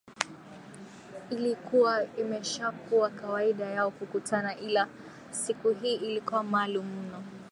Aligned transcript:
ilikuwa 1.31 2.17
imeshakuwa 2.17 3.09
kawaida 3.09 3.65
yao 3.65 3.91
kukutana 3.91 4.57
ila 4.57 4.87
siku 5.31 5.69
hii 5.69 5.95
ilikuwa 5.95 6.43
maalum 6.43 6.85
mno 6.85 7.23